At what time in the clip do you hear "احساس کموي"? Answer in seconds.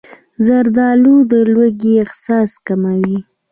2.03-3.17